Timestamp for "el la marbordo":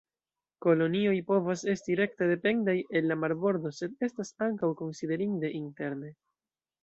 3.01-3.73